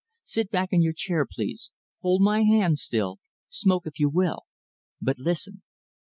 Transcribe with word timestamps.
Sit 0.23 0.49
back 0.49 0.69
in 0.71 0.81
your 0.81 0.93
chair, 0.95 1.27
please, 1.31 1.69
hold 1.99 2.23
my 2.23 2.41
hand 2.41 2.79
still, 2.79 3.19
smoke 3.49 3.85
if 3.85 3.99
you 3.99 4.09
will, 4.09 4.45
but 4.99 5.19
listen." 5.19 5.61